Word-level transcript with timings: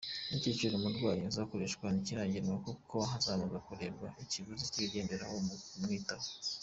Igiciro 0.35 0.73
ku 0.75 0.81
murwayi 0.83 1.21
izakoreshwaho 1.31 1.91
ntikiragenwa, 1.93 2.55
kuko 2.65 2.95
hazabanza 3.09 3.57
kurebwa 3.65 4.07
ikiguzi 4.23 4.63
cy’ibiyigendaho 4.71 5.35
mu 5.47 5.55
kumwitaho. 5.67 6.27